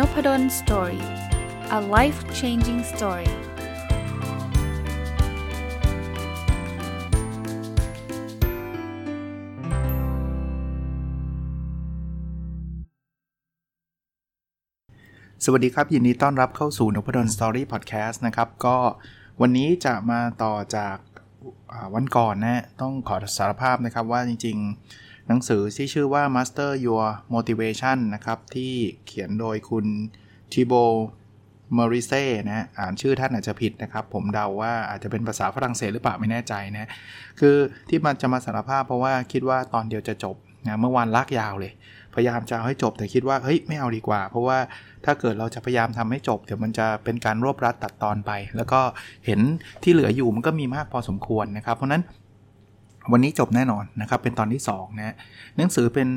[0.00, 1.04] Nopadol Story
[1.78, 3.32] a life changing story
[15.44, 18.76] สวัสดีครับ ยินดีต้อนรับเข้าสู่ Nopadol Story Podcast นะครับ ก็
[19.40, 20.96] วันนี้จะมาต่อจาก
[21.94, 28.72] วันก่อนนะ ต้องขอสารภาพนะครับว่าจริง ๆ หนังสือที่ชื่อว่า Master Your Motivation นะครับ ที่
[29.06, 29.86] เขียนโดยคุณ
[30.52, 30.72] ทิโบ
[31.76, 36.88] มอริเซ่นะอ่านชื่อท่านอาจจะผิดนะครับ ผมเดาว่าอาจจะเป็นภาษาฝรั่งเศสหรือเปล่าไม่แน่ใจนะ
[37.40, 37.56] คือ
[37.88, 41.72] ที่มันจะมาสารภาพเพราะว่าคิดว่าตอนเดียวจะจบนะเมื่อวานลากยาวเลย
[42.14, 44.58] พยายามจะเอาให้จบแต่คิดว่าเฮ้ยไม่เอาดีกว่า เพราะว่า
[45.04, 48.80] ถ้าเกิดเราจะพยายามทำให้จบเดี๋ยวมันจะเป็นการรวบรัดตัดตอนไป แล้วก็
[49.26, 49.40] เห็น
[49.82, 52.02] ที่เหลืออยู่มันก็มีมากพอสมควรนะครับ เพราะนั้น
[53.12, 55.16] วันนี้จบแน่นอนนะครับ เป็นตอนที่2นะ
[55.56, 56.08] หนังสือเป็น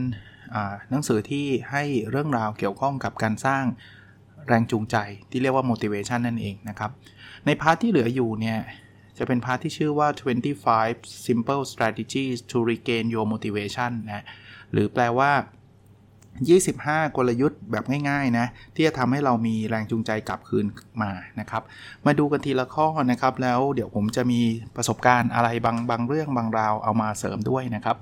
[0.89, 3.63] หนังสือที่ให้เรื่องราวเกี่ยวข้องกับการสร้าง
[4.47, 4.95] แรงจูงใจ
[5.31, 6.91] ที่เรียกว่า motivation นั่นเองนะครับ
[7.45, 8.59] ใน part ที่เหลืออยู่เนี่ย
[9.17, 10.07] จะเป็น part ที่ชื่อว่า
[10.67, 14.25] 25 simple strategies to regain your motivation นะ
[14.71, 15.31] หรือแปลว่า
[16.41, 18.45] 25 กลยุทธ์แบบง่ายๆนะ
[18.75, 20.65] ที่จะทำให้เรามีแรงจูงใจกลับคืน
[21.01, 21.63] มานะครับ
[22.05, 24.41] มาดูกันทีละข้อนะครับ แล้วเดี๋ยวผมจะมี
[24.75, 27.97] ประสบการณ์อะไรบางบางเรื่องบางราวเอามาเสริมด้วยนะครับ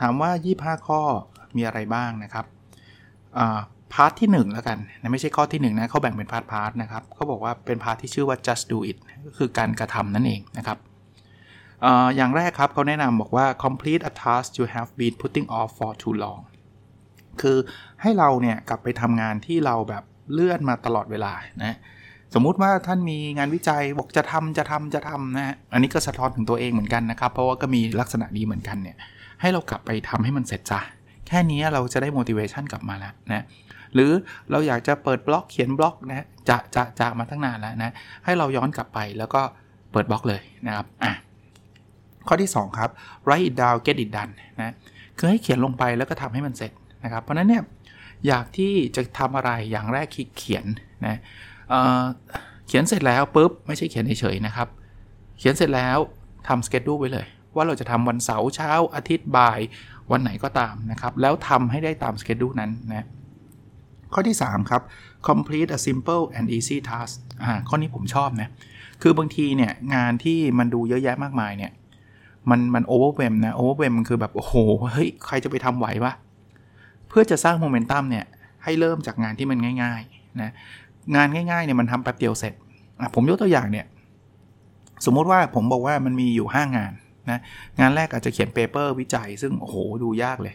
[0.00, 1.00] ถามว่า 25 ข้อ
[1.56, 2.44] มีอะไรบ้างนะครับ
[3.92, 10.78] part ที่1แล้วกันนะไม่ใช่ข้อที่1นะเขาแบ่งเป็น part part นะครับเขาบอกว่าเป็น part ที่ชื่อว่า just do it ก็คือการกระทำนั่นเองนะครับ
[12.16, 16.40] อย่างแรกครับเขาแนะนำบอกว่า complete a task you have been putting off for too long
[17.42, 17.56] คือ
[18.02, 21.32] ให้เราเนี่ยกลับไปทำงานที่เราแบบเลื่อนมาตลอดเวลา
[21.64, 21.76] นะ
[22.34, 28.96] สมมุติว่าท่านมีงานวิจัยบอกจะทำจะทำจะทำนะอันนี้ก็สะท้อนถึงตัวเองเหมือนกันนะครับ เพราะว่าก็มีลักษณะนี้เหมือนกันเนี่ย
[29.40, 30.80] ให้เรากลับไปทำให้มันเสร็จจ้ะ
[31.26, 33.44] แค่นี้เราจะได้ motivation กลับมาแล้วนะ
[33.94, 34.10] หรือ
[34.50, 37.92] เราอยากจะเปิดบล็อกเขียนบล็อกนะจะจะจะมาตั้งนานแล้วนะ
[38.24, 39.42] ให้เราย้อนกลับไปแล้วก็
[39.92, 41.12] เปิดบล็อกเลยนะครับอะ
[42.28, 42.90] ข้อที่ 2 ครับ
[43.26, 44.74] write it down get it done นะ
[45.18, 46.72] คือให้เขียนลงไปแล้วก็ทำให้มันเสร็จ
[47.04, 47.62] นะครับ เพราะนั้นเนี่ย
[48.26, 50.64] อยากที่จะทำอะไรอย่างแรกคิดเขียน
[51.06, 51.18] นะ
[51.70, 54.68] เเขียนเสร็จแล้วปุ๊บไม่ใช่เขียนเฉยๆนะครับ
[55.38, 55.98] เขียนเสร็จแล้ว
[56.48, 59.60] ทำสเกจดูไว้เลย ว่าเราจะทำวันเสาร์เช้าอาทิตย์บ่าย
[60.10, 63.06] วันไหนก็ตามนะครับ แล้วทำให้ได้ตามสเกจดูนั้นนะ
[64.12, 64.82] ข้อที่ 3 ครับ
[65.28, 68.48] complete a simple and easy task อ่าข้อนี้ผมชอบนะ
[69.02, 71.72] คือบางทีเนี่ย งานที่มันดูเยอะแยะมากมายเนี่ย
[72.50, 74.54] มันมัน overwhelm นะ overwhelm มันคือแบบ โอ้โห
[74.94, 76.12] เฮ้ย ใครจะไปทำไหววะ
[77.08, 78.24] เพื่อจะสร้างโมเมนตัมเนี่ย
[78.64, 80.50] ให้เริ่มจากงานที่มันง่ายๆนะ
[81.16, 82.54] งานง่ายๆเนี่ยมันทำแป๊บเดียวเสร็จ
[83.14, 83.86] ผมยกตัวอย่างเนี่ย
[85.04, 86.92] สมมติว่าผมบอกว่ามันมีอยู่ 5 งาน
[87.30, 87.38] นะ
[87.80, 90.54] งานแรกอาจจะเขียน paper วิจัย ซึ่งโอ้โหดูยากเลย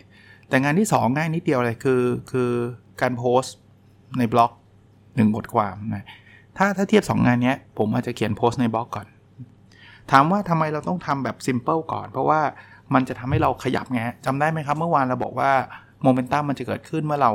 [0.50, 2.52] แต่งานที่ 2 ง่ายนิดเดียวเลยคือคือ
[3.02, 3.56] การโพสต์
[4.18, 4.52] ในบล็อก
[4.94, 6.06] 1 บทความนะ
[6.58, 9.08] ถ้าถ้าเทียบ 2 งานนี้ผมอาจจะเขียนโพสต์ในบล็อกก่อน
[10.12, 12.42] ถามว่าทำไมเราต้องทำแบบ simple ก่อน เพราะว่า
[12.94, 15.52] มันจะทำให้เราขยับไงจำได้ไหมครับ เมื่อวานเราบอกว่า
[16.04, 17.32] โมเมนตัมมันจะเกิดขึ้นเมื่อเรา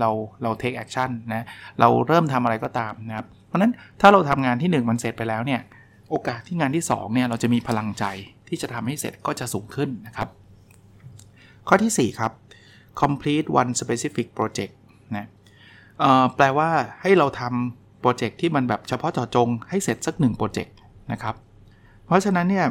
[0.00, 0.10] เรา
[0.42, 1.46] เรา take action นะ
[1.80, 5.60] เราเริ่มทำอะไรก็ตามนะครับ เพราะนั้นถ้าเราทำงานที่ 1 มันเสร็จไปแล้วเนี่ย
[6.10, 8.04] โอกาสที่งานที่2เนี่ยเราจะมีพลังใจ
[8.48, 10.28] ที่จะทำให้เสร็จก็จะสูงขึ้นนะครับ
[11.68, 12.32] ข้อที่ 4 ครับ
[13.02, 14.72] complete one specific project
[15.16, 15.26] นะ
[16.36, 16.68] แปลว่า
[17.02, 20.74] ให้เราทำ project ที่มันแบบเฉพาะเจาะจงให้เสร็จสัก1 project
[21.12, 21.34] นะครับ
[22.06, 22.66] เพราะฉะนั้นเนี่ย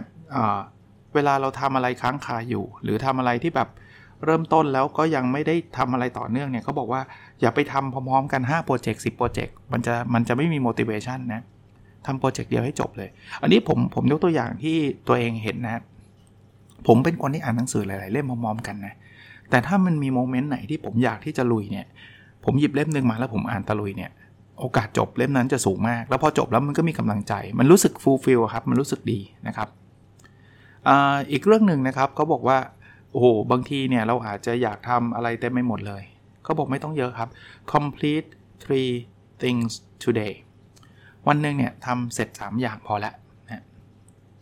[1.15, 3.69] เวลาเราทำอะไรค้างคาอยู่ หรือทำอะไรที่แบบ
[4.25, 7.01] เริ่มต้นแล้วก็ยังไม่ได้ทำอะไรต่อเนื่องเนี่ยเขาบอกว่า
[7.41, 11.41] อย่าไปทำพร้อมๆกัน5 project 10 project มันจะมันจะไม่มี motivation นะ
[12.05, 13.09] ทำ project เดียวให้จบเลย
[13.41, 15.81] อันนี้ผมผมยกตัวอย่างที่ตัวเองเห็นนะ
[16.87, 18.93] ผมเป็นคนที่อ่านหนังสือหลาย ๆ เล่มพร้อมๆกันนะ
[19.49, 21.85] แต่ถ้ามันมี moment ไหนที่ผมอยากที่จะลุยเนี่ย
[22.45, 24.11] ผมหยิบเล่มหนึ่งมาแล้วผมอ่านตะลุยเนี่ย
[24.59, 29.67] โอกาสจบเล่มนั้นจะสูงมาก แล้วพอจบแล้วมันก็มีกำลังใจ มันรู้สึก fulfill ครับ มันรู้สึกดีนะครับ
[30.87, 30.89] อ
[31.31, 32.57] อีกเรื่องหนึ่งนะครับเขาบอกว่า
[33.11, 36.03] โอ้โหบางทีเนี่ยเราอาจจะอยากทำอะไรเต็มไม่หมดเลย
[36.43, 37.29] เขาบอกไม่ต้องเยอะครับ
[37.73, 38.27] complete
[38.63, 38.91] three
[39.41, 39.71] things
[40.03, 40.33] today
[41.27, 43.13] วันหนึ่งเนี่ยทำเสร็จ 3 อย่างพอแล้ว
[43.47, 43.63] นะ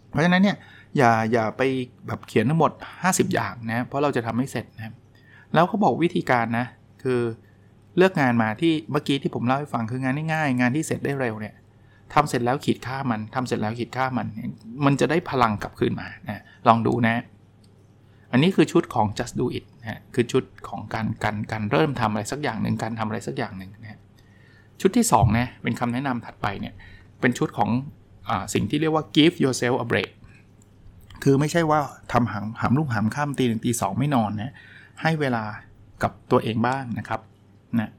[0.09, 0.57] เพราะฉะนั้นเนี่ย
[0.97, 1.61] อย่าอย่าไป
[2.07, 2.71] แบบเขียนทั้งหมด
[3.03, 4.93] 50 อย่างนะเพราะเราจะทำให้เสร็จนะ
[5.53, 6.65] แล้วเขาบอกวิธีการนะ
[7.03, 7.21] คือ
[7.97, 11.55] เลือกงานมาที่เมื่อกี้ที่ผมเล่าให้ฟังคืองานง่ายๆงานที่เสร็จได้เร็วเนี่ย
[12.13, 14.27] ทำเสร็จแล้วขีดค่ามันทำเสร็จแล้วขีดค่ามัน
[14.85, 17.15] มันจะได้พลังกลับคืนมานะลองดูนะ
[18.31, 24.00] อันนี้คือชุดของ just do it นะคือชุดของการการการเริ่มทำอะไรสักอย่างหนึ่งการทำอะไรสักอย่างหนึ่งนะ
[24.81, 26.74] ชุดที่2นะเป็นคำแนะนำถัดไปเนี่ย
[27.21, 27.69] เป็นชุดของ
[28.29, 30.12] อสิ่งที่เรียกว่า give yourself a break
[31.24, 31.79] คือไม่ใช่ว่า
[32.12, 34.53] ทำหามหามลูกหามข้ามตีหนึ่งตีสองไม่นอนนะ
[35.01, 35.44] ให้เวลา
[36.03, 37.21] กับตัวเองบ้างนะครับ
[37.79, 37.89] นะ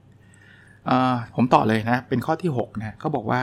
[1.37, 3.41] ผมต่อเลยนะ เป็นข้อที่ 6 นะเขาบอกว่า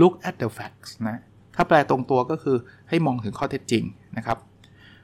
[0.00, 1.16] look at the facts นะ
[1.56, 2.56] ถ้าแปลตรงตัวก็คือ
[2.88, 3.84] ให้มองถึงข้อเท็จจริง
[4.16, 4.38] นะครับ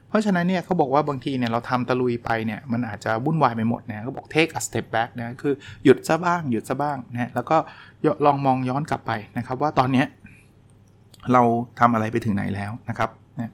[0.09, 7.57] เพราะฉะนั้นเนี่ยเขาบอกว่าบางทีเนี่ยเราทำตะลุยไปเนี่ยมันอาจจะวุ่นวายไปหมดนะเขาบอก take a step back นะคือหยุดซะบ้างหยุดซะบ้างนะแล้วก็
[8.25, 10.03] ลองมองย้อนกลับไปนะครับว่าตอนเนี้
[11.33, 11.41] เรา
[11.79, 13.09] ทำอะไรไปถึงไหนแล้วนะครับ
[13.39, 13.51] นะ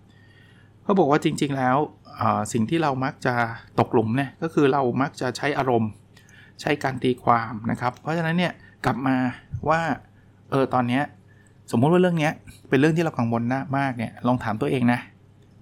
[0.84, 1.78] เขาบอกว่าจริง ๆ แล้ว
[2.54, 3.34] สิ่งที่เรามักจะ
[3.80, 5.92] ตกหลุมเนี่ยก็คือเรามักจะใช้อารมณ์
[6.62, 8.54] ใช้การตีความนะครับ เพราะฉะนั้นเนี่ย
[8.86, 9.16] กลับมา
[9.70, 9.82] ว่า
[10.52, 11.04] เออตอนเนี้ย
[11.72, 12.34] สมมุติว่าเรื่องเนี้ย
[12.70, 13.44] เป็นเรื่องที่เรากังวล
[13.78, 15.00] มากเนี่ยลองถามตัวเองนะ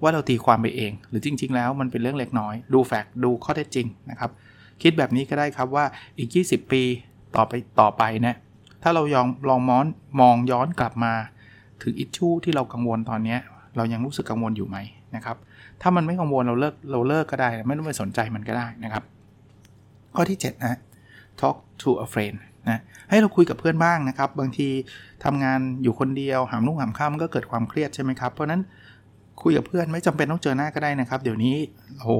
[0.01, 4.31] ว่าเราตีความไปเอง หรือจริง ๆ แล้วมันเป็นเรื่องเล็กน้อย ดูแฟกต์ดูข้อเท็จจริงนะครับ
[4.81, 5.86] คิดแบบนี้ก็ได้ครับว่า
[6.18, 6.83] อีก 20 ปี
[7.36, 8.36] ต่อไปต่อไปนะ
[8.83, 9.86] ถ้าเรายองลองมอน
[10.19, 11.13] มองย้อนกลับมา
[11.83, 13.38] ถึงอิชชูที่เรากังวลตอนนี้
[13.77, 14.77] เรายังรู้สึกกังวลอยู่ไหม
[15.15, 15.38] นะครับ
[15.81, 19.03] ถ้ามันไม่กังวลเราเลิกเราเลิกก็ได้ ไม่ต้องไปสนใจมันก็ได้นะครับ
[20.15, 20.80] ข้อที่ 7 นะ
[21.42, 22.38] talk to a friend
[22.69, 24.68] นะให้เราคุยกับเพื่อนบ้างนะครับ บางที
[25.24, 28.62] ทำงานอยู่คนเดียวหามลุ่งหามข้ามมันก็เกิดความเครียดใช่ไหมครับ เพราะนั้น
[29.43, 31.55] คุยกับเพื่อนไม่จำเป็นต้องเจอหน้าก็ได้นะครับ เดี๋ยวนี้
[32.01, 32.13] โอ้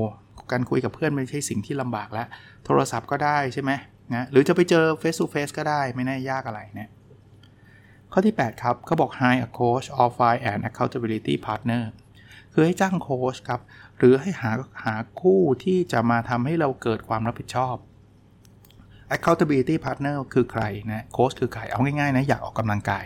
[0.52, 2.28] การคุยกับเพื่อนไม่ใช่สิ่งที่ลำบากแล้ว
[2.66, 3.72] โทรศัพท์ก็ได้ใช่ไหม
[4.14, 6.90] นะหรือจะไปเจอ face to face ก็ได้ไม่น่ายากอะไรนะ
[8.12, 11.84] ข้อที่ 8 ครับเขาบอก hire a coach or find an accountability partner
[12.54, 13.62] คือให้จ้างโค้ชครับ
[13.98, 14.52] หรือให้หา
[14.84, 17.76] หาคู่ที่จะมาทำให้เราเกิดความรับผิดชอบ
[19.16, 23.06] accountability partner คือใครนะโค้ชคือใคร เอาง่ายๆนะ อยากออกกำลังกาย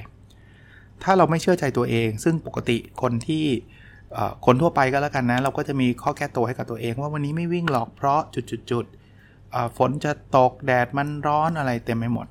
[1.03, 3.45] ถ้าเราไม่เชื่อใจตัวเอง ซึ่งปกติคนที่
[4.45, 8.19] คนทั่วไปก็แล้วกันนะ เราก็จะมีข้อแก้ตัวให้กับตัวเอง ว่าวันนี้ไม่วิ่งหรอกเพราะ
[8.71, 12.27] จุดๆฝนจะตกแดดมันร้อนอะไรเต็มไปหมด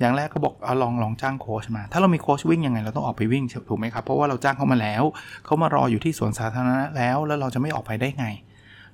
[0.00, 5.02] อย่างแรกเขาบอกเอาลองลองจ้างโค้ชมา ถ้าเรามีโค้ชวิ่งยังไงเราต้องออกไปวิ่งถูกไหมครับ เพราะว่าเราจ้างเขามาแล้ว
[5.44, 8.26] เขามารออยู่ที่สวนสาธารณะแล้ว แล้วเราจะไม่ออกไปได้ไง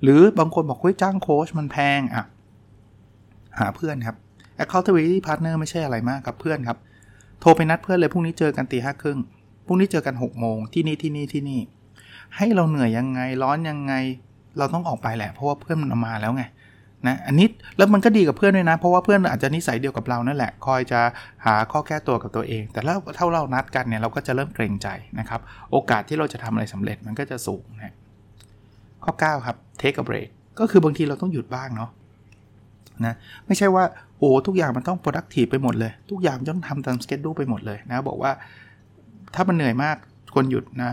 [0.02, 2.24] หรือบางคนบอกเฮ้ยจ้างโค้ชมันแพงอะ
[3.58, 4.16] หาเพื่อนครับ
[4.62, 6.78] accountability partner ไม่ใช่อะไรมากครับเพื่อนครับ
[7.40, 9.18] โทรไปนัดเพื่อนเลยพรุ่งนี้เจอกันตีห้าครึ่ง
[9.66, 11.60] พรุ่งนี้เจอกัน6กโมงที่นี่ที่นี่ที่นี่
[12.36, 13.94] ให้เราเหนื่อยยังไงร้อนยังไง
[14.58, 16.44] เราต้องออกไปแหละ เพราะว่าเพื่อนมันมาแล้วไง
[17.06, 17.46] นะอันนี้
[17.78, 21.00] แล้วมันก็ดีกับเพื่อนด้วยนะ เพราะว่าเพื่อนอาจจะนิสัยเดียวกับเรานั่นแหละคอยจะ
[21.46, 24.88] หาข้อแก้ตัวกับตัวเอง แต่แล้วถ้าเรานัดกันเนี่ยเราก็จะเริ่มเกรงใจ
[25.18, 25.40] นะครับ
[25.70, 27.94] โอกาสที่เราจะทำอะไรสำเร็จมันก็จะสูงนะ
[29.04, 30.28] ข้อ 9 ครับ take a break
[30.60, 31.90] ก็คือบางทีเราต้องหยุดบ้างเนาะ
[33.04, 33.14] นะ
[33.46, 33.84] ไม่ใช่ว่า
[34.18, 38.32] โอ้ทุกอย่างมันต้อง productive ไปหมดเลย ทุกอย่างต้องทำตามสเกจดูไปหมดเลยนะบอกว่า
[39.34, 39.96] ถ้ามันเหนื่อยมาก
[40.34, 40.92] ควรหยุดนะ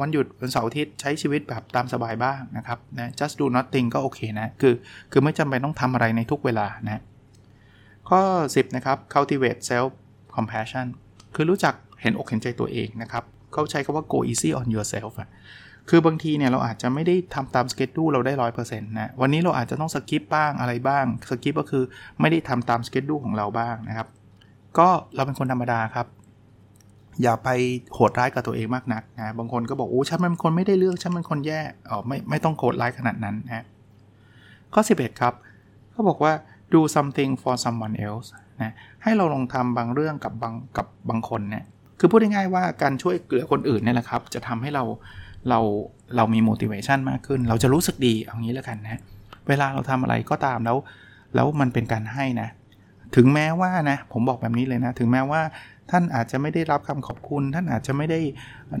[0.00, 4.74] วันหยุดวันเสาร์อาทิตย์ใช้ชีวิตแบบตามสบายบ้างนะครับนะ just do nothing ก็โอเคนะ คือ
[5.12, 7.02] คือไม่จำเป็นต้องทำอะไรในทุกเวลานะ
[8.08, 8.20] ข้อ
[8.50, 9.90] 10 นะครับ cultivate self
[10.36, 10.86] compassion
[11.34, 15.28] คือรู้จักเห็นอกเห็นใจตัวเองนะครับ เขาใช้คำว่า go easy on yourself อะ
[15.90, 21.84] คือบางทีเนี่ยเราอาจจะไม่ได้ทำตามสเกจดูเราได้ร้อยเปอร์เซ็นต์นะวันนี้เราอาจจะต้องสกิปบ้างอะไรบ้างสกิปก็คือ
[22.20, 24.08] ไม่ได้ทำตามสเกจดูของเราบ้างนะครับ
[24.78, 26.06] ก็เราเป็นคนธรรมดาครับ
[27.22, 27.48] อย่าไป
[27.94, 31.60] โหดร้ายกับตัวเองมากนักนะบางคนก็บอกโอ้ฉันเป็นคนไม่ได้เลือกฉันเป็นคนแย่
[31.90, 33.64] อ๋อไม่ไม่ต้องโหดร้ายขนาดนั้นนะ
[34.74, 35.34] ข้อ 11 ครับ
[35.90, 36.32] เขาบอกว่า
[36.74, 38.28] do something for someone else
[38.62, 38.72] นะ
[39.02, 41.64] ให้เราลองทำบางเรื่องกับบางกับบางคนเนี่ย
[41.98, 44.84] คือพูดง่ายๆว่าการช่วยเหลือคนอื่นเนี่ยแหละครับ จะทำให้เรา
[45.48, 45.60] เรา
[46.16, 49.00] เรามี motivation มากขึ้น เราจะรู้สึกดีเอางี้แล้วกันนะ
[49.48, 50.76] เวลาเราทำอะไรก็ตามแล้ว
[51.34, 52.48] แล้วมันเป็นการให้นะ
[53.14, 55.40] ถึงแม้ว่านะผมบอกแบบนี้เลยนะ ถึงแม้ว่า
[55.90, 58.20] ท่านอาจจะไม่ได้รับคำขอบคุณ ท่านอาจจะไม่ได้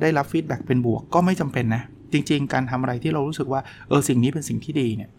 [0.02, 5.10] ได้รับ feedback เป็นบวกก็ไม่จำเป็นนะ จริง ๆ การทำอะไรที่เรารู้สึกว่าเออสิ่งนี้เป็นสิ่งที่ดีเนี่ย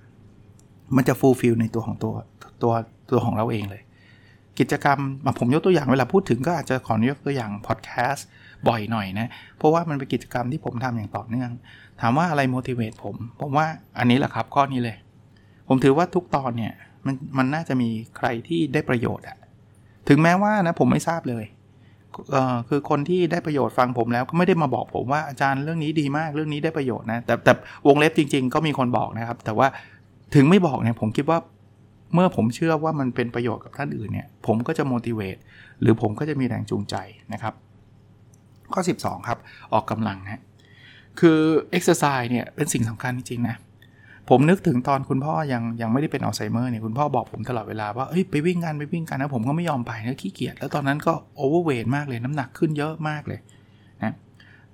[0.96, 2.14] มันจะ fulfill ในตัวของตัว
[2.64, 2.74] ตัว
[3.12, 3.82] ตัวของเราเองเลย
[4.60, 5.00] กิจกรรม
[5.40, 8.28] ผมยกตัวอย่างเวลาพูดถึงก็อาจจะขอยกตัวอย่างพอดแคสต์
[8.68, 11.52] บ่อยหน่อยนะ เพราะว่ามันเป็นกิจกรรมที่ผมทำอย่างต่อเนื่อง
[12.02, 14.98] ถามว่าอะไร motivate ผม ผมว่าอันนี้แหละครับข้อนี้เลย
[15.68, 16.74] ผมถือว่าทุกตอนเนี่ย
[17.08, 19.38] มันมันน่าจะมีใครที่ได้ประโยชน์อะ
[20.10, 21.46] ถึงแม้ว่านะผมไม่ทราบเลย
[22.32, 27.54] เออคือคนที่ได้ประโยชน์ฟังผมแล้วก็ไม่ได้มาบอกผมว่าอาจารย์เรื่องนี้ดีมากเรื่องนี้ได้ประโยชน์นะแต่แต่
[27.88, 29.68] วงเล็บจริง ๆ ก็มีคนบอกนะครับ แต่ว่า
[30.36, 31.40] ถึงไม่บอกเนี่ยผมคิดว่า
[32.14, 35.42] เมื่อผมเชื่อว่ามันเป็นประโยชน์กับท่านอื่นเนี่ยผมก็จะ motivate
[35.82, 36.96] หรือผมก็จะมีแรงจูงใจ
[37.34, 37.54] นะครับ
[38.74, 39.38] ข้อ 12 ครับ
[39.74, 40.42] ออกกำลังนะ
[41.20, 41.40] คือ
[41.78, 43.56] exercise เนี่ยเป็นสิ่งสำคัญจริงๆนะ
[44.30, 53.40] ผมนึกถึงตอนคุณพ่อยังยังไม่ได้เป็นอัลไซเมอร์เนี่ยคุณพ่อบอกผมตลอดเวลาว่าเฮ้ยไปวิ่งกันไปวิ่งกันนะผมก็ไม่ยอมไปนะขี้เกียจแล้วตอนนั้นก็โอเวอร์เวทมากเลยน้ำหนักขึ้นเยอะมากเลย
[54.04, 54.14] นะ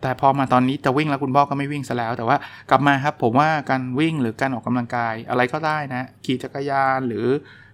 [0.01, 2.37] แต่พอมาตอนนี้จะวิ่งแล้วคุณพ่อก็ไม่วิ่งซะแล้ว แต่ว่า
[2.69, 7.27] กลับมาครับผมว่าการวิ่งหรือการออกกำลังกายอะไรก็ได้นะขี่จักรยานหรือ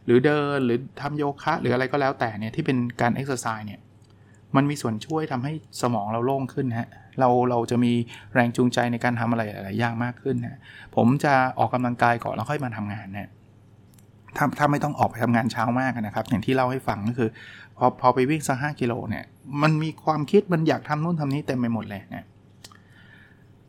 [0.05, 3.79] หรือเดินหรือทำโยคะ หรืออะไรก็แล้วแต่เนี่ยที่เป็นการเอ็กซ์ไซส์เนี่ย
[4.56, 6.89] มันมีส่วนช่วยทำให้สมองเราโล่งขึ้นฮะ
[7.20, 7.91] เราเราจะมี
[8.34, 10.60] แรงจูงใจในการทำอะไรหลายๆอย่างมากขึ้นนะ
[10.96, 13.32] ผมจะออกกำลังกายก่อนแล้วค่อยมาทำงานเนะ
[14.38, 17.29] ถ้าถ้าไม่ต้องออกไปทำงานเช้ามากนะครับ อย่างที่เล่าให้ฟังก็คือ
[17.77, 19.25] พอพอไปวิ่งสักห้ากิโลเนี่ย
[19.62, 22.25] มันมีความคิดมันอยากทำนู่นทำนี้เต็มไปหมดเลยนะ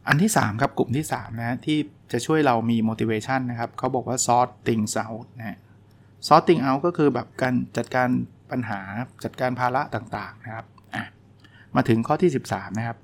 [0.08, 1.78] อันที่ 3 ครับกลุ่มที่ 3 นะที่
[2.12, 5.58] จะช่วยเรามี motivation นะครับเขาบอกว่า sort things out นะ
[6.26, 8.08] sort things out ก็คือแบบการจัดการ
[8.52, 8.80] ปัญหา
[9.24, 10.66] จัดการภาระต่างๆนะครับ
[11.76, 12.98] มาถึงข้อที่ 13 นะครับ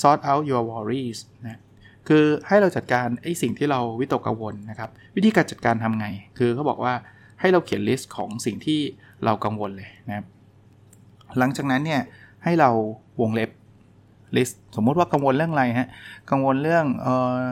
[0.00, 1.60] sort out your worries นะ
[2.08, 6.06] คือให้เราจัดการไอ้สิ่งที่เราวิตกกังวลนะครับ วิธีการจัดการทำไง
[6.38, 6.94] คือเขาบอกว่า
[7.40, 8.80] ให้เราเขียนลิสต์ของสิ่งที่
[9.24, 10.26] เรากังวลเลยนะครับ
[11.38, 12.00] หลังจากนั้นเนี่ย
[12.44, 12.70] ให้เรา
[13.20, 13.50] วงเล็บ
[14.36, 15.88] ลิสต์สมมุติว่ากังวลเรื่องอะไรฮะ
[16.30, 17.08] กังวลเรื่องอ
[17.40, 17.42] อ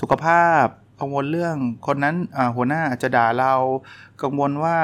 [0.00, 0.64] สุขภาพ
[1.00, 1.56] กังวลเรื่อง
[1.86, 2.16] คนนั้น
[2.56, 3.54] หัวหน้าอาจจะด่าเรา
[4.22, 4.76] กังวลว่า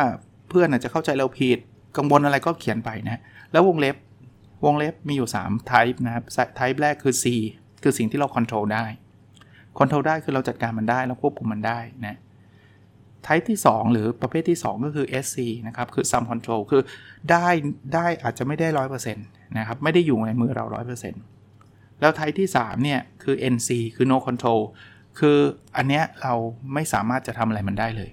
[0.49, 1.59] เพื่อนอาจจะเข้าใจเราผิด
[1.97, 3.21] กังวลอะไรก็เขียนไปนะ
[3.53, 3.97] แล้ววงเล็บ
[4.65, 6.25] วงเล็บมีอยู่ 3 type นะครับ
[6.59, 7.25] type แรกคือ C
[7.83, 8.85] คือสิ่งที่เรา control ได้
[9.79, 12.17] control ได้คือเราจัดการมันได้แล้วควบคุมมันได้นะ
[13.27, 16.83] type ที่ 2 หรือประเภทที่ 2 ก็คือ SC นะครับ คือ some control คือ
[17.31, 17.47] ได้
[17.95, 18.69] ได้อาจจะไม่ได้
[19.13, 20.65] 100%นะครับ ไม่ได้อยู่ในมือเรา
[21.33, 24.61] 100%แล้ว type ที่ 3 เนี่ย คือ NC คือ no control
[25.19, 25.39] คือ
[25.77, 26.35] อันเนี้ยเรา
[26.75, 28.11] ไม่สามารถจะทำอะไรมันได้เลย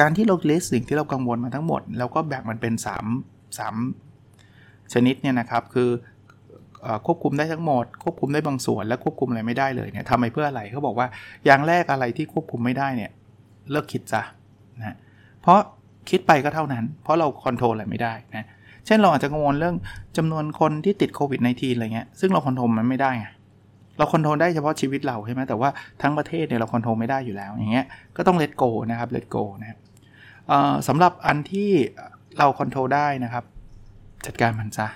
[0.00, 5.90] การที่เรา list สิ่งที่เรากังวลมาทั้งหมด แล้วก็แบ่งมันเป็น 3 3 ชนิดเนี่ยนะครับ คือ
[7.06, 11.06] ควบคุมได้ทั้งหมด ควบคุมได้บางส่วน และควบคุมอะไรไม่ได้เลยเนี่ยทำไปเพื่ออะไรเขาบอกว่า
[11.46, 13.10] อย่างแรกอะไรที่ควบคุมไม่ได้เนี่ย
[13.70, 14.22] เลิกคิดซะ
[14.78, 14.96] นะ
[15.42, 15.58] เพราะ
[16.10, 18.46] คิดไปก็เท่านั้น เพราะเราควบคุมอะไรไม่ได้นะ
[18.86, 19.76] เช่นเราอาจจะกังวลเรื่อง
[20.16, 23.26] จำนวนคนที่ติดโควิด -19 อะไรเงี้ยซึ่งเราควบคุมมันไม่ได้ไง
[23.98, 25.68] เราควบคุมได้เฉพาะชีวิตเราใช่ไหมแต่ว่า
[26.02, 27.86] ทั้งประเทศเนี่ยเราควบคุมไม่ได้อยู่แล้วอย่างเงี้ย
[28.16, 29.78] ก็ต้อง let go นะครับ let go นะครับ
[30.88, 31.70] สำหรับอันที่
[32.38, 33.44] เราควบคุมได้นะครับ
[34.26, 34.88] จัดการมันซะ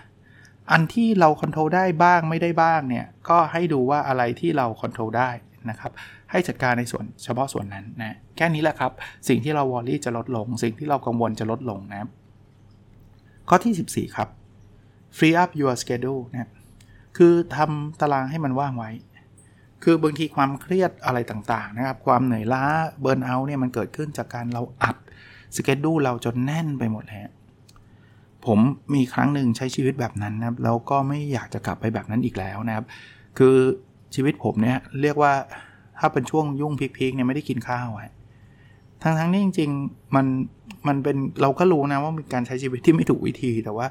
[0.72, 5.30] อันที่เราควบคุมได้บ้างไม่ได้บ้างเนี่ย ก็ให้ดูว่าอะไรที่เราควบคุมได้
[5.70, 5.92] นะครับ
[6.30, 8.92] ให้จัดการในส่วนเฉพาะส่วนนั้นนะ แค่นี้แหละครับ
[9.28, 12.08] สิ่งที่เราวอรี่จะลดลง สิ่งที่เรากังวลจะลดลงนะ
[13.48, 14.28] ข้อที่ 14 ครับ
[15.16, 16.50] free up your schedule นะ
[17.16, 18.90] คือทำตารางให้มันว่างไว้
[19.82, 22.64] คือบางทีความเครียดอะไรต่างๆนะครับ ความเหนื่อยล้า
[23.00, 24.96] เบิร์นเอาเนี่ยมันเกิดขึ้นจากการเราอัด
[25.56, 27.28] สเกจดูเราจนแน่นไปหมดแล้ว
[28.46, 28.58] ผม
[28.94, 32.84] มีครั้งหนึ่งใช้ชีวิตแบบนั้นนะครับแล้วก็ไม่อยากจะกลับไปแบบนั้นอีกแล้วนะครับ
[33.38, 33.54] คือ
[34.14, 35.32] ชีวิตผมเนี่ยเรียกว่า
[35.98, 38.06] ถ้าเป็นช่วงยุ่งพีคๆเนี่ยไม่ได้กินข้าวไว้
[39.02, 40.26] ทั้งทั้งนี้จริง ๆ มัน
[40.88, 43.86] มันเป็นเราก็รู้นะว่ามีการใช้ชีวิตที่ไม่ถูกวิธีแต่ว่า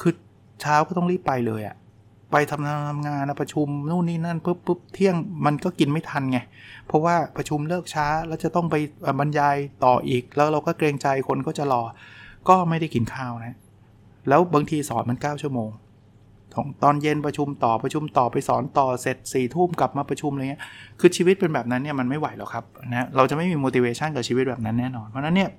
[0.00, 0.12] คือ
[0.60, 1.76] เช้าก็ต้องรีบไปเลยอะ
[2.32, 5.14] ไปทำงานทำงานนะประชุมนู่นนี่นั่นปุ๊บปุ๊บเที่ยง
[5.46, 6.38] มันก็กินไม่ทันไง
[6.86, 8.76] เพราะว่าประชุมเลิกช้าแล้วจะต้องไป
[9.18, 11.82] บรรยายต่ออีก แล้วเราก็เกรงใจคนก็จะรอ
[12.48, 13.56] ก็ไม่ได้กินข้าวนะ
[14.28, 15.70] แล้วบางทีสอนมัน 9 ชั่วโมง
[16.82, 20.62] ตอนเย็นประชุมต่อประชุมต่อไปสอนต่อเสร็จ4ี่ทุ่มกลับมาประชุมอะไรเงี้ย
[21.00, 25.50] คือชีวิตเป็นแบบนั้นเนี่ยมันไม่ไหวหรอกครับนะเราจะไม่มี motivation กับชีวิตแบบนั้นแน่นอน เพราะนั้นเนี่ย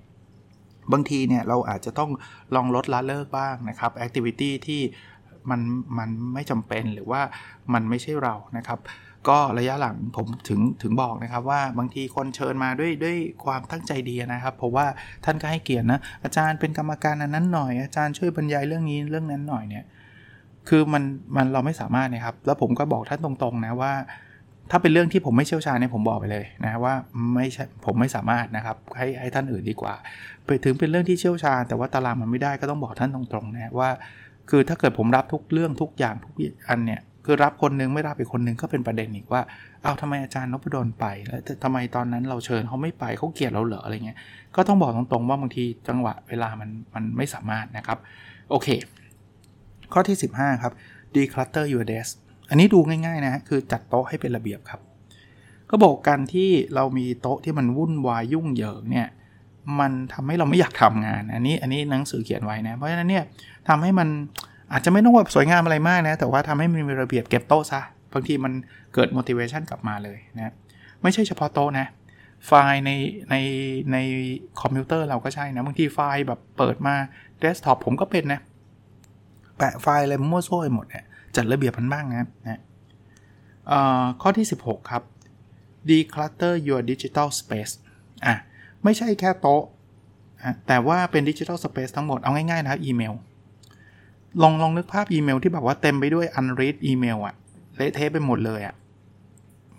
[0.93, 2.09] บางทีเนี่ยเราอาจจะต้อง
[2.55, 4.81] ลองลดละเลิกบ้างนะครับ activity ที่
[5.49, 5.61] มัน
[5.97, 7.21] มันไม่จำเป็นหรือว่า
[7.73, 8.79] มันไม่ใช่เรานะครับ
[9.29, 14.85] ก็ระยะหลังผมถึงถึงบอกนะครับว่าบางทีคนเชิญมาด้วยด้วยความตั้งใจดีนะครับ เพราะว่า
[15.25, 19.85] ท่านก็ให้เกียรตินะอาจารย์เป็นกรรมการอันนั้นหน่อย อาจารย์ช่วยบรรยายเรื่องนี้เรื่องนั้นหน่อยเนี่ย
[20.69, 21.03] คือมัน
[21.35, 23.93] มันเราไม่สามารถนะครับ แล้วผมก็บอกท่านตรงๆนะว่า
[24.71, 26.93] ถ้าเป็นเรื่องที่ผมไม่เชี่ยวชาญเนี่ยผมบอกไปเลยนะว่า
[27.35, 29.93] ไม่ใช่ผมไม่สามารถนะครับให้ให้ท่านอื่นดีกว่า
[30.45, 33.89] ไปถึงเป็นเรื่องที่เชี่ยวชาญ แต่ว่าตารางมันไม่ได้ก็ต้องบอกท่านตรงๆนะว่า
[34.49, 36.33] คือถ้าเกิดผมรับทุกเรื่องทุกอย่างทุก
[36.69, 39.41] อันเนี่ยคือรับคนนึงไม่รับอีกคนนึงก็เป็นประเด็นอีกว่า
[39.83, 44.17] เอาทำไมอาจารย์นพดลไปแล้วทำไมตอนนั้นเราเชิญเขาไม่ไปเขาเกลียดเราเหรออะไรเงี้ย
[44.55, 47.97] ก็ต้องบอกตรงๆว่าบางทีจังหวะเวลามันมันไม่สามารถนะครับ
[48.49, 48.67] โอเค
[49.93, 50.73] ข้อที่ 15 ครับ
[51.15, 52.11] declutter your desk
[52.49, 54.81] อันนี้ดูง่ายๆนะฮะคือจัดโต๊ะให้เป็นระเบียบครับ
[55.69, 59.07] ก็บอกกันที่เรามีโต๊ะที่มันวุ่นวายยุ่งเหยิงเนี่ย
[59.79, 63.24] มันทำให้เราไม่อยากทำงาน อันนี้อันนี้หนังสือเขียนไว้นะ เพราะฉะนั้นเนี่ย
[63.67, 64.07] ทำให้มัน
[64.71, 67.81] อาจจะไม่ต้องแบบสวยงามอะไรมากนะ แต่ว่าทำให้มันมีระเบียบเก็บโต๊ะซะ
[68.13, 68.53] บางทีมัน
[68.93, 70.53] เกิด motivation กลับมาเลยนะ
[71.01, 71.88] ไม่ใช่เฉพาะโต๊ะนะ
[72.47, 72.91] ไฟล์ใน
[73.29, 73.36] ใน
[73.91, 73.97] ใน
[74.62, 76.95] คอมพิวเตอร์เราก็ใช่นะ บางทีไฟล์แบบเปิดมา
[77.39, 78.39] เดสก์ท็อปผมก็เป็นนะ
[79.57, 81.05] แปะไฟล์อะไรมั่วซั่วไปหมดเนี่ย
[81.36, 82.62] จัดระเบียบมันบ้างนะนะ
[84.21, 85.03] ข้อที่ 16 ครับ
[85.89, 87.74] declutter your digital space
[88.25, 88.36] อะ
[88.84, 89.63] ไม่ใช่แค่โต๊ะ
[90.67, 93.13] แต่ว่าเป็น digital space ทั้งหมด เอาง่ายๆนะอีเมล
[94.41, 97.36] ลองลองนึกภาพอีเมลที่แบบว่าเต็มไปด้วย unread อีเมลอะ
[97.75, 98.75] เละเทะไปหมดเลยอะ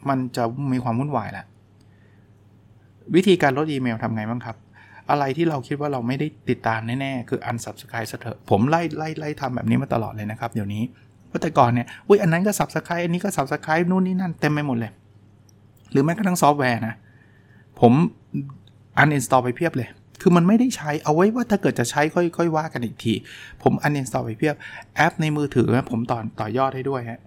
[0.09, 1.45] มันจะมีความวุ่นวายละ
[3.15, 4.57] วิธีการลดอีเมลทำไงบ้างครับ
[5.11, 10.83] อะไรที่เราคิดว่าเราไม่ได้ติดตามแน่ๆ คือ unsubscribe เถอะผมไล่ไล่ไล่ทำแบบนี้มาตลอดเลยนะครับ เดี๋ยวนี้
[11.29, 14.93] เพราะแต่ก่อนเนี่ยอุ้ยอันนั้นก็ subscribe อันนี้ก็ subscribe นู่นนี่นั่นเต็มไปหมดเลย
[15.91, 16.95] หรือแม้กระทั่งซอฟต์แวร์นะ
[17.81, 17.93] ผม
[19.03, 19.89] uninstall ไปเพียบเลย
[20.21, 23.15] คือมันไม่ได้ใช้เอาไว้ว่าถ้าเกิดจะใช้ค่อยๆว่ากันอีกที
[23.63, 24.55] ผม uninstall ไปเพียบ
[24.97, 27.21] แอปในมือถือผมต่อต่อยอดให้ด้วยฮะ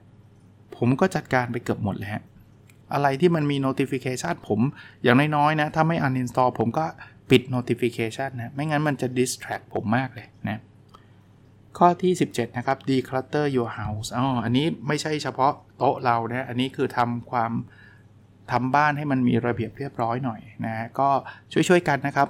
[0.77, 2.23] ผมก็จัดการไปเกือบหมดเลยฮะ
[2.93, 4.59] อะไรที่มันมี notification ผม
[5.03, 6.85] อย่างน้อยๆนะ ถ้าไม่ uninstall ผมก็
[7.29, 10.61] ปิด notification นะ ไม่งั้นมันจะ distract ผมมากเลยนะ
[11.77, 17.51] ข้อที่ 17 นะครับ declutter your house อ๋ออันนี้ไม่ใช่เฉพาะโต๊ะเรานะ อันนี้คือทำความ
[18.51, 21.09] ทำบ้านให้มันมีระเบียบเรียบร้อยหน่อยนะก็
[21.53, 22.27] ช่วยๆกันนะครับ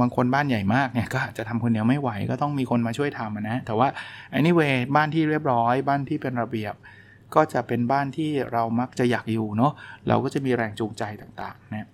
[0.00, 3.88] บางคนบ้านใหญ่มากเนี่ยก็อาจจะทำคนเดียวไม่ไหวก็ต้องมีคนมาช่วยทำนะแต่ว่า
[4.38, 6.74] anyway บ้านที่เรียบร้อย บ้านที่เป็นระเบียบ
[7.34, 9.72] ก็จะเป็นบ้านที่เรามักจะอยากอยู่เนาะ
[10.08, 11.88] เราก็จะมีแรงจูงใจต่างๆนะ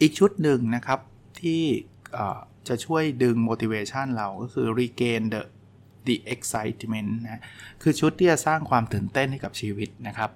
[0.00, 1.00] อีกชุดหนึ่งนะครับ
[1.40, 1.62] ที่
[2.68, 5.42] จะช่วยดึง motivation เราก็คือ regain the
[6.08, 7.40] the excitement นะ
[7.82, 10.30] คือชุดที่จะสร้างความตื่นเต้นให้กับชีวิตนะครับ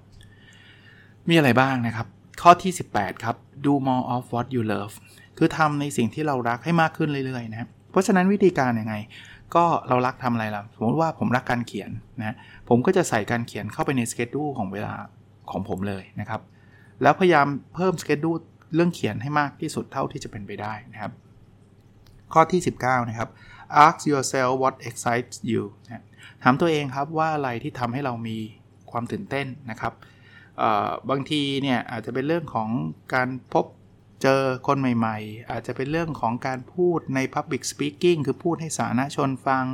[1.29, 2.07] มีอะไรบ้างนะครับ
[2.41, 4.93] ข้อที่ 18 ครับ do more of what you love
[5.37, 8.95] คือทำในสิ่งที่เรารักให้มากขึ้นเรื่อยๆนะเพราะฉะนั้นวิธีการยังไง
[9.55, 12.35] ก็เรารักทำอะไรล่ะ สมมติว่าผมรักการเขียนนะ
[12.69, 14.93] ผมก็จะใส่การเขียนเข้าไปในสเกจดูของเวลา
[15.51, 16.41] ของผมเลยนะครับ
[17.01, 18.31] แล้วพยายามเพิ่มสเกจดู
[18.75, 21.11] เรื่องเขียนให้มากที่สุดเท่าที่จะเป็นไปได้นะครับ
[22.33, 23.29] ข้อที่ 19 นะครับ
[23.85, 26.03] ask yourself what excites you นะ
[26.43, 28.37] ถามตัวเองครับว่าอะไรที่ทำให้เรามี
[28.91, 29.93] ความตื่นเต้นนะครับ
[31.09, 32.69] บางทีเนี่ยอาจจะเป็นเรื่องของ
[33.15, 33.65] การพบ
[34.21, 39.65] เจอคนใหม่ๆ อาจจะเป็นเรื่องของการพูดใน Public Speaking คือพูดให้สาธารณชนฟัง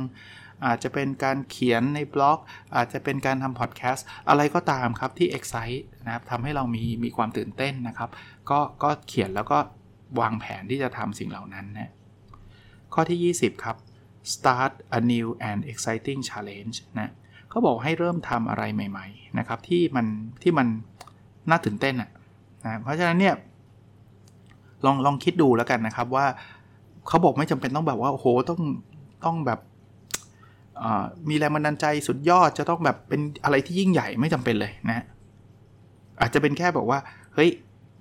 [0.66, 2.38] อาจจะเป็นการเขียนในบล็อก
[2.76, 8.10] อาจจะเป็นการทำพอดแคสต์อะไรก็ตามครับที่ excite นะครับทำให้เรามีมีความตื่นเต้นนะครับ
[8.50, 9.58] ก็ก็เขียนแล้วก็
[10.20, 11.92] วางแผนที่จะทำสิ่งเหล่านั้นนะ
[12.94, 13.76] ข้อที่ 20 ครับ
[14.34, 17.10] start a new and exciting challenge นะ
[17.56, 20.06] เขาบอกให้เริ่มทำอะไรใหม่ ๆ นะครับ ที่มัน
[20.42, 20.66] ที่มัน
[21.50, 22.10] น่าตื่นเต้นอะ
[22.64, 23.34] นะเพราะฉะนั้นเนี่ย
[24.84, 26.26] ลองลองคิดดูแล้วกันนะครับว่า
[27.08, 28.60] เขาบอกไม่จำเป็นต้องแบบว่าโอ้โหต้อง
[29.24, 29.60] ต้องแบบ
[31.28, 35.04] มีแรงบันดาลใจสุดยอดจะต้องแบบเป็นอะไรที่ยิ่งใหญ่ไม่จำเป็นเลยนะ
[36.20, 36.98] อาจจะเป็นแค่บอกว่า
[37.34, 37.50] เฮ้ย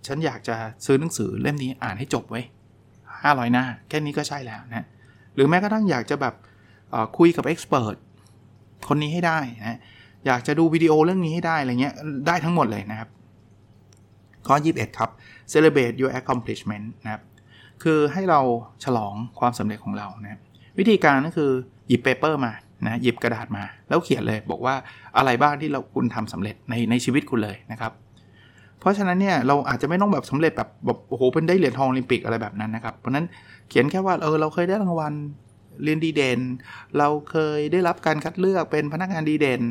[0.07, 2.41] ฉันอยากจะซื้อหนังสือเล่มนี้อ่านให้จบไว้
[3.01, 4.85] 500หน้า แค่นี้ก็ใช่แล้วนะ
[5.35, 6.33] หรือแม้กระทั่งอยากจะแบบ
[7.17, 7.95] คุยกับเอ็กซ์เพรส
[8.87, 9.79] คนนี้ให้ได้นะ
[10.25, 11.93] อยากจะดูวิดีโอเรื่องนี้ให้ได้อะไรเงี้ย
[12.27, 13.09] ได้ทั้งหมดเลยนะครับ
[14.47, 15.09] ข้อ 21 ครับ
[15.53, 17.21] celebrate your accomplishment นะครับ
[17.83, 18.39] คือให้เรา
[18.83, 20.39] ฉลองความสำเร็จของเรานะ
[20.79, 21.51] วิธีการก็คือ
[21.87, 22.51] หยิบเปเปอร์มา
[22.85, 24.75] นะหยิบกระดาษมา แล้วเขียนเลยบอกว่า
[25.17, 27.91] อะไรบ้างที่เราคุณทำสำเร็จในในชีวิตคุณเลยนะครับ
[28.79, 33.25] เพราะฉะนั้นเนี่ยเราอาจจะไม่ต้องแบบสำเร็จแบบแบบโอ้โหเป็นได้เหรียญทองโอลิมปิกอะไรแบบนั้นนะครับ เพราะนั้น
[33.69, 35.13] เขียนแค่ว่าเออเราเคยได้รางวัล
[35.83, 36.39] เรียนดีเด่น
[36.97, 39.61] เราเคยได้รับการคัดเลือกเป็นพนักงานดีเด่น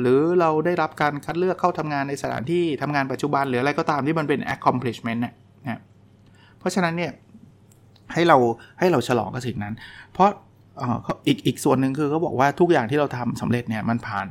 [0.00, 5.34] หรือเราได้รับการคัดเลือกเข้าทำงานในสถานที่ทำงานปัจจุบัน หรืออะไรก็ตามที่มันเป็น accomplishment นะ
[5.68, 5.80] นะ
[6.58, 7.12] เพราะฉะนั้นเนี่ย
[8.14, 8.36] ให้เรา
[8.78, 9.74] ให้เราฉลองกับสิ่งนั้น
[10.12, 10.30] เพราะ
[11.26, 14.26] อีกอีกส่วนหนึ่งคือเขาบอกว่าทุกอย่างที่เราทำสำเร็จเนี่ยมันผ่าน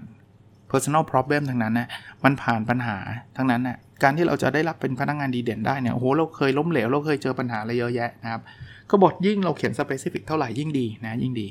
[0.71, 1.87] personal problem ทั้งนั้นนะ
[2.23, 2.97] มันผ่านปัญหา
[3.35, 8.41] ทั้งนั้นนะ การที่เราจะได้รับเป็นพนักงานดีเด่นได้เนี่ยโอ้โหเราเคยล้มเหลวเราเคยเจอปัญหาอะไรเยอะแยะนะครับ
[8.89, 11.47] ก็บทยิ่งเราเขียน specific เท่าไหร่ยิ่งดีนะยิ่งดี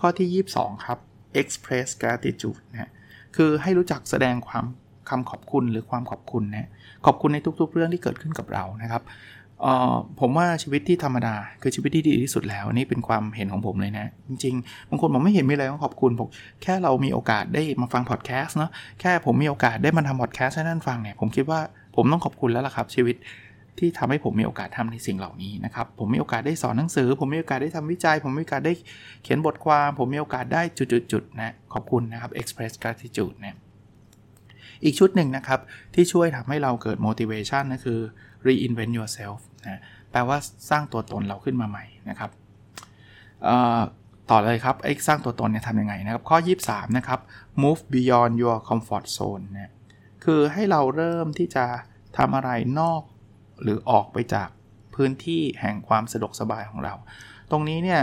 [0.00, 0.98] ข้อที่ 22 ครับ
[1.40, 2.90] express gratitude นะ
[3.36, 4.64] คือให้รู้จักแสดงความ
[5.08, 6.68] คำขอบคุณหรือความขอบคุณนะ
[7.06, 9.02] ขอบคุณในทุกๆ เรื่องที่เกิดขึ้นกับเรานะครับ
[10.20, 16.28] ผมว่าชีวิตที่ธรรมดาคือชีวิตที่ดีที่สุดแล้วนี่เป็นความเห็นของผมเลยนะ จริงๆบางคนบอกไม่เห็นมีอะไรต้องขอบคุณผม
[16.62, 21.60] แค่เรามีโอกาสได้มาฟังพอดแคสต์เนาะแค่ผมมีโอกาสได้มาทำพอดแคสต์ให้นั่นฟังเนี่ยผมคิดว่า
[21.96, 23.16] ผมต้องขอบคุณแล้วล่ะครับ ชีวิต
[23.78, 28.72] ที่ทำให้ผมมีโอกาสทำในสิ่งเหล่านี้นะครับ ผมมีโอกาสได้สอนหนังสือ ผมมีโอกาสได้ทำวิจัย ผมมีโอกาสได้
[29.22, 30.62] เขียนบทความ ผมมีโอกาสได้
[31.12, 33.56] จุดๆนะขอบคุณนะครับ express gratitude เนี่ย
[34.84, 35.60] อีกชุดหนึ่งนะครับ
[35.94, 38.00] ที่ช่วยทำให้เราเกิด motivation ก็คือ
[38.46, 40.38] reinvent yourself นะแปลว่า
[40.70, 42.30] สร้างตัวตนเราขึ้นมาใหม่นะครับ
[44.30, 47.20] ต่อเลยครับไอ้สร้างตัวตนเนี่ยทำยังไงนะครับ ข้อ 23 นะครับ
[47.62, 49.72] move beyond your comfort zone นะ
[50.24, 51.64] คือให้เราเริ่มที่จะ
[52.18, 53.02] ทำอะไรนอก
[53.62, 54.48] หรือออกไปจาก
[54.94, 56.94] พื้นที่แห่งความสะดวกสบายของเรา
[57.50, 58.02] ตรงนี้เนี่ย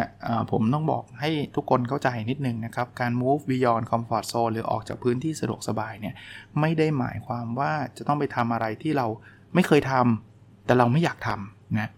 [0.52, 6.15] ผมต้องบอกให้ทุกคนเข้าใจนิดนึงนะครับ การ move beyond comfort zone หรือออกจากพื้นที่สะดวกสบายเนี่ย
[6.60, 9.08] ไม่ได้หมายความว่าจะต้องไปทำอะไรที่เรา
[9.55, 11.89] ไม่เคยทำแต่เราไม่อยากทำนะ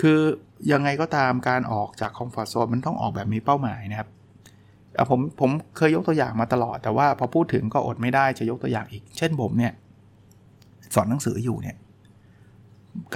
[0.00, 0.18] คือ
[0.72, 4.08] ยังไงก็ตามการออกจาก comfort zone มันต้องออกแบบมีเป้าหมายนะครับ
[5.10, 9.72] ผมผมเคยยกตัวอย่างมาตลอด แต่ว่าพอพูดถึงก็อดไม่ได้จะยกตัวอย่างอีก เช่นผมเนี่ย
[10.94, 11.76] สอนหนังสืออยู่เนี่ย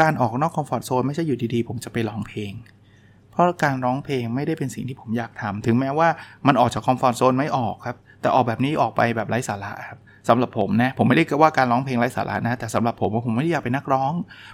[0.00, 2.52] การออกนอก comfort zone ไม่ใช่อยู่ดีๆ ผมจะไปร้องเพลง
[3.30, 6.08] เพราะการร้องเพลงไม่ได้เป็นสิ่งที่ผมอยากทำถึงแม้ว่า
[6.46, 14.12] มันออกจาก comfort zone ไม่ออกครับ แต่ออกแบบนี้ออกไปแบบไร้สาระครับ สำหรับผมนะผมไม่ได้ว่าการร้องเพลงไร้สาระนะแต่สำหรับผมว่าผมไม่ได้อยากเป็นนักร้อง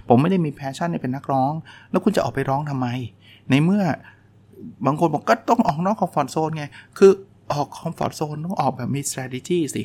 [0.09, 1.53] ผมไม่ได้มี passion ในเป็นนักร้อง
[1.91, 2.87] แล้วคุณจะออกไปร้องทำไม
[3.49, 3.83] ในเมื่อ
[4.85, 6.65] บางคนบอกก็ต้องออกนอก comfort zone ไง
[6.97, 7.11] คือ
[7.53, 9.83] ออก comfort zone ต้องออกแบบมี strategy สิ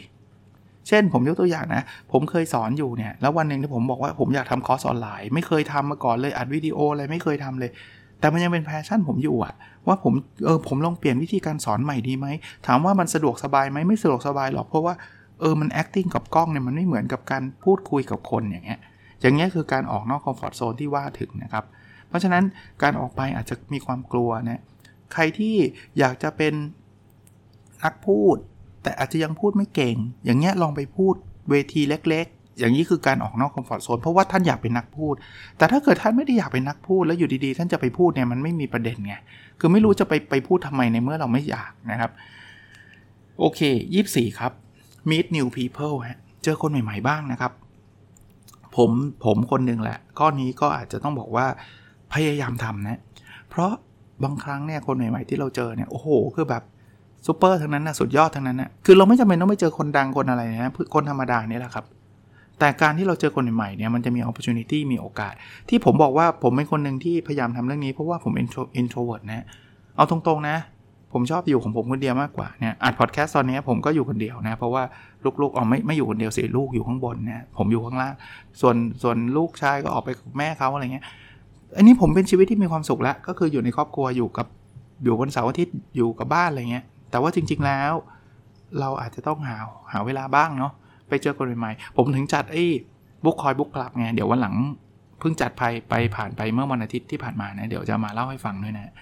[0.89, 7.71] เช่นผมยกตัวอย่างนะ ผมเคยสอนอยู่เนี่ย แล้ววันหนึ่งที่ผมบอกว่าผมอยากทำคอร์สออนไลน์ ไม่เคยทำมาก่อนเลยอัดวิดีโออะไรไม่เคยทำเลย
[8.21, 9.55] แต่มันยังเป็น passion ผมอยู่อะ
[9.87, 10.13] ว่าผม
[10.45, 12.27] เออผมลองเปลี่ยนวิธีการสอนใหม่ดีไหม
[12.67, 14.95] ถามว่ามันสะดวกสบายไหมไม่สะดวกสบายหรอกเพราะว่า
[15.41, 18.81] เออมัน acting กับกล้องเนี่ยมันไม่เหมือนกับการพูดคุยกับคนอย่างเงี้ย
[19.21, 21.65] อย่างเงี้ยคือการออกนอก comfort zone ที่ว่าถึงนะครับ
[22.09, 22.45] เพราะฉะนั้น
[22.83, 24.63] การออกไปอาจจะมีความกลัวนะ
[25.13, 25.55] ใครที่
[25.99, 26.55] อยากจะเป็น
[27.85, 28.37] นักพูด
[28.83, 31.15] แต่อาจจะยังพูดไม่เก่ง อย่างเงี้ยลองไปพูด
[31.51, 35.15] เวทีเล็กๆอย่างนี้คือการออกนอก comfort zone เพราะว่าท่านอยากเป็นนักพูด
[35.57, 39.15] แต่ถ้าเกิดท่านไม่ได้อยากเป็นนักพูดแล้วอยู่ดีๆ ท่านจะไปพูดเนี่ยมันไม่มีประเด็นไง
[39.61, 42.11] คือไม่รู้จะไปไปพูดทำไมในเมื่อเราไม่อยากนะครับ
[43.39, 43.61] โอเค
[44.01, 44.53] 24 ครับ
[45.11, 47.53] meet new people ฮะ เจอคนใหม่ ๆ บ้างนะครับ
[48.77, 48.91] ผม
[49.25, 51.47] ผมคนหนึ่งแหละ ข้อนี้ก็อาจจะต้องบอกว่า
[52.13, 52.99] พยายามทำนะ
[53.51, 53.73] เพราะ
[54.25, 56.63] บางครั้งเนี่ยคนใหม่ ๆ ที่เราเจอเนี่ย โอ้โห คือแบบ
[57.27, 61.85] ซูเปอร์ทั้งนั้นนะสุดยอดทั้งนั้นนะคือเราไม่จำเป็นต้องไปเจอคนดังคนอะไรนะคนธรรมดาเนี่ยแหละครับ
[62.59, 65.35] แต่การที่เราเจอคนใหม่ๆเนี่ยมันจะมี opportunity มีโอกาส
[65.69, 68.33] ที่ผมบอกว่าผมเป็นคนหนึ่งที่พยายามทำเรื่องนี้เพราะว่าผม
[68.81, 69.45] introvert นะ
[69.97, 70.57] เอาตรงๆนะ
[71.13, 74.83] ผมชอบอยู่ของผมคนเดียวมากกว่าเนี่ยอัดพอดแคสต์ตอนนี้ผมก็อยู่คนเดียวนะ เพราะว่า
[75.41, 78.15] ลูกๆอ๋อไม่ไม่อยู่คนเดียวสิลูกอยู่ข้างบนเนี่ยผมอยู่ข้างล่าง
[78.61, 81.05] ส่วนส่วนลูกชายก็ออกไปกับแม่เขาอะไรเงี้ย
[81.77, 84.47] อันนี้ผมเป็นชีวิตที่มีความสุขแล้ว ก็คืออยู่ในครอบครัวอยู่กับ
[85.05, 87.93] อยู่วันเสาร์อาทิตย์อยู่กับบ้านอะไรเงี้ย แต่ว่าจริง ๆแล้ว
[88.81, 89.57] เราอาจจะต้องหา
[89.93, 90.73] หาเวลาบ้างเนาะ
[91.09, 92.65] ไปเจอคนใหม่ๆผมถึงจัดไอ้
[93.25, 94.55] บุ๊กคอยบุ๊กคลับไงเดี๋ยววันหลัง
[95.21, 98.93] เพิ่งจัดไปไปผ่านไปเมื่อวันอาทิตย์ที่ผ่านมานะเดี๋ยวจะมาเล่าให้ฟังด้วยนะ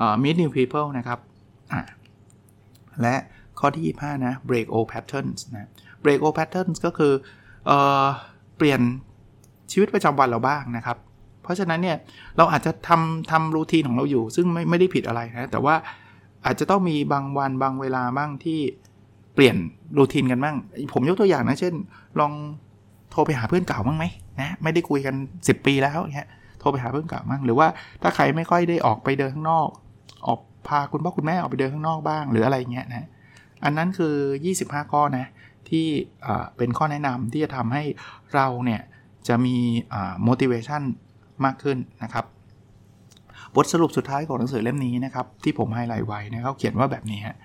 [0.00, 1.18] อ่อ meet new people นะครับ
[3.02, 3.16] และ
[3.58, 5.68] ข้อที่ 25 นะ break old patterns นะ
[6.02, 7.12] break old patterns ก็คือ
[7.66, 7.72] เอ
[8.04, 8.06] อ
[8.56, 8.80] เปลี่ยน
[9.72, 10.96] ชีวิตประจำวันเราบ้างนะครับ
[11.42, 11.96] เพราะฉะนั้นเนี่ย
[12.36, 15.74] เราอาจจะทำทำรูทีนของเราอยู่ ซึ่งไม่ไม่ได้ผิดอะไรนะ แต่ว่า
[16.46, 18.60] อาจจะต้องมีบางวันบางเวลาบ้างที่
[19.34, 19.56] เปลี่ยน
[19.98, 20.56] รูทีนกันบ้าง
[20.92, 21.74] ผมยกตัวอย่างนะ เช่น
[22.20, 22.32] ลอง
[23.10, 24.04] โทรไปหาเพื่อนเก่าบ้างไหม
[24.40, 26.28] นะไม่ได้คุยกัน 10 ปีแล้วเนี่ย
[26.60, 27.68] โทรไปหาเพื่อนเก่าบ้างหรือว่า
[28.02, 29.68] ถ้าใครไม่ค่อยได้ออกไปเดินข้างนอก
[30.68, 33.08] พาคุณพ่อคุณแม่ออกไปเดินข้างนอกบ้างหรืออะไรเงี้ยนะ
[33.64, 34.14] อันนั้นคือ
[34.54, 35.26] 25 ข้อนะ
[35.68, 35.86] ที่
[36.56, 37.82] เป็นข้อแนะนำที่จะทำให้
[38.34, 38.82] เราเนี่ย
[39.28, 39.56] จะมี
[40.28, 40.82] motivation
[41.44, 42.24] มากขึ้นนะครับ
[43.56, 47.36] บทสรุปสุดท้ายของหนังสือเล่มนี้นะครับ ที่ผมไฮไลท์ไว้นะเขาเขียนว่าแบบนี้ฮะ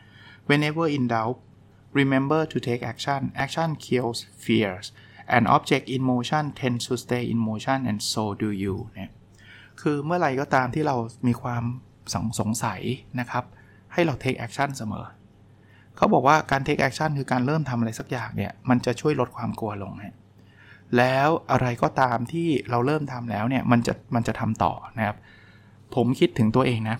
[0.49, 1.37] whenever in doubt
[1.99, 4.85] remember to take action action kills fears
[5.37, 9.11] an object in motion tends to stay in motion and so do you เนี่ย
[9.81, 10.95] คือเมื่อไหร่ก็ตามที่เรา
[11.27, 11.63] มีความ
[12.13, 12.81] สงสงสัย
[13.19, 13.43] นะครับ
[13.93, 15.05] ให้เรา take action เสมอ
[15.97, 20.17] เขาบอกว่าการ take action คือการเริ่มทำอะไรสักอย่างเนี่ย มันจะช่วยลดความกลัวลงนะ
[20.97, 25.17] แล้วอะไรก็ตามที่เราเริ่มทำแล้วเนี่ย มันจะมันจะทำต่อนะครับ
[25.95, 26.97] ผมคิดถึงตัวเองนะ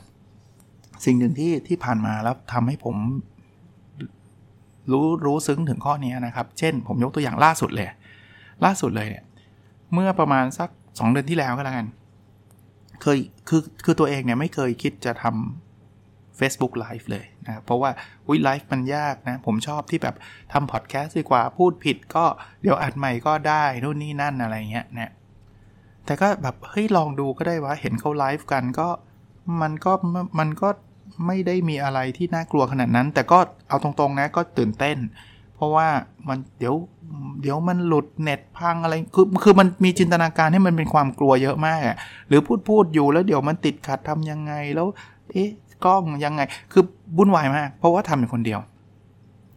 [1.06, 2.96] สิ่งหนึ่งที่ที่ผ่านมาแล้วทำให้ผม
[4.92, 7.88] รู้รู้ซึ้งถึงข้อนี้นะครับ เช่น ผมยกตัวอย่างล่าสุดเลย
[8.66, 9.24] ล่าสุดเลยเนี่ย
[9.94, 11.88] เมื่อประมาณสัก 2 เดือนที่แล้วก็แล้วกัน
[13.04, 17.90] เคยคือคือตัวเองเนี่ยไม่เคยคิดจะทำ Facebook Live เลยนะเพราะว่า
[18.30, 20.16] วิไลฟ์มันยากนะ ผมชอบที่แบบ
[20.54, 22.26] ทำพอดแคสต์ดีกว่าพูดผิดก็
[22.62, 25.12] เดี๋ยวอัดใหม่ก็ได้นู่นนี่นั่นอะไรเงี้ยนะ
[26.06, 28.88] แต่ก็แบบ เฮ้ย ลองดูก็ได้ว่าเห็นเขาไลฟ์กันก็
[29.62, 29.94] มันก็
[30.40, 30.70] มันก็
[31.28, 33.40] ไม่ได้มีอะไรที่น่ากลัวขนาดนั้น แต่ก็
[33.70, 34.98] เอาตรงๆนะก็ตื่นเต้น
[35.64, 35.88] ราะว่า
[36.28, 36.76] มันเดี๋ยว
[37.42, 41.98] เดี๋ยวมันหลุดเน็ตพังอะไรคือคือมันมีจินตนาการให้มันเป็นความกลัวเยอะมากอะ
[42.28, 44.88] หรือพูดพูดอยู่แล้วเดี๋ยวมันติดขัดทำยังไงแล้ว
[45.32, 45.50] เอ๊ะ
[45.86, 46.84] กล้องยังไง คือ
[47.18, 48.62] บุ่นวายมาก เพราะว่าทำเป็นคนเดียว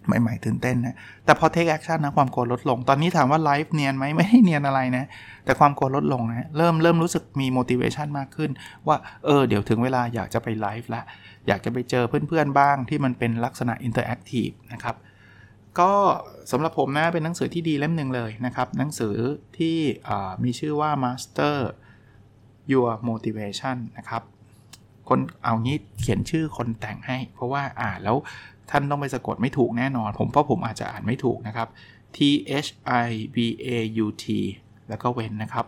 [0.07, 5.05] ใหม่ๆตื่นเต้นนะ แต่พอ take action นะความกลัวลดลง ตอนนี้ถามว่าไลฟ์เนียนไหมไม่ได้เนียนอะไรนะ
[5.45, 8.51] แต่ความกลัวลดลงนะเริ่มเริ่มรู้สึกมี motivation มากขึ้น
[8.87, 11.03] ว่าเออเดี๋ยวถึงเวลาอยากจะไปไลฟ์ละ
[11.49, 14.97] อยากจะไปเจอเพื่อนๆบ้างที่มันเป็นลักษณะ interactive นะครับ
[15.81, 15.93] ก็
[16.51, 19.15] สำหรับผมนะเป็นหนังสือที่ดีเล่มหนึ่งเลยนะครับ หนังสือ
[19.59, 19.77] ที่
[20.45, 21.57] มีชื่อว่า Master
[22.73, 24.23] Your Motivation นะครับ
[25.09, 28.17] คนเอางี้เขียนชื่อคนแต่งให้ เพราะว่าอ่านแล้ว
[28.71, 31.69] ท่านต้องไปสะกดไม่ถูกแน่นอน ผมเพราะผมอาจจะอ่านไม่ถูกนะครับ
[32.17, 32.19] T
[32.65, 32.71] H
[33.07, 33.37] I B
[33.67, 33.69] A
[34.05, 34.25] U T
[34.89, 35.67] แล้วก็เว้นนะครับ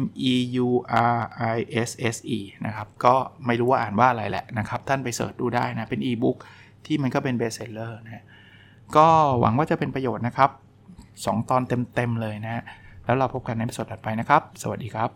[0.00, 0.34] M E
[0.66, 0.68] U
[1.16, 1.18] R
[1.54, 1.58] I
[1.88, 3.14] S S E นะครับ ก็
[3.46, 6.36] ไม่รู้ว่าอ่านว่าอะไรแหละนะครับ ท่านไป search ดูได้นะ เป็นอีบุ๊ก
[6.86, 8.24] ที่มันก็เป็น bestseller นะ
[8.96, 9.08] ก็
[9.40, 10.50] หวังว่าจะเป็นประโยชน์นะครับ
[11.00, 11.62] 2 ตอน
[11.94, 12.62] เต็ม ๆ เลยนะ
[13.04, 15.10] แล้วเราพบกันในสดถัดไปนะครับ สวัสดีครับ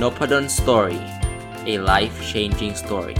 [0.00, 1.00] n o p a d o n Story
[1.72, 3.16] a life changing story